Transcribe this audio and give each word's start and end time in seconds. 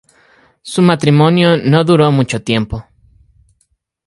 Su 0.63 0.81
matrimonio 0.81 1.57
no 1.57 1.83
duró 1.83 2.11
mucho 2.11 2.41
tiempo. 2.43 2.87